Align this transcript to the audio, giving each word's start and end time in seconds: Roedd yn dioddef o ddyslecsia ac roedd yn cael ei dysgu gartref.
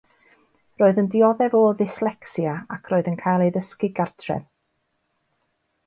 Roedd 0.81 1.01
yn 1.01 1.09
dioddef 1.15 1.57
o 1.59 1.61
ddyslecsia 1.81 2.55
ac 2.77 2.91
roedd 2.95 3.13
yn 3.13 3.21
cael 3.23 3.47
ei 3.49 3.55
dysgu 3.61 3.93
gartref. 4.01 4.49